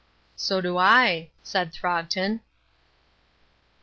[0.35, 2.41] "So do I," said Throgton.